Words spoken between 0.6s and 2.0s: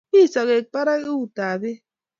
barak utap beek